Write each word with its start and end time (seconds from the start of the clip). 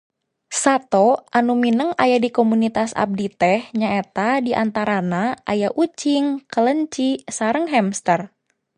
Sato 0.61 1.03
anu 1.37 1.53
mindeng 1.63 1.91
aya 2.03 2.17
di 2.23 2.29
komunitas 2.37 2.89
abdi 3.03 3.27
teh 3.41 3.59
nyaeta 3.79 4.29
di 4.45 4.51
antarana 4.63 5.23
aya 5.51 5.69
ucing, 5.83 6.25
kelenci, 6.53 7.09
sareng 7.37 7.65
hamster. 7.73 8.19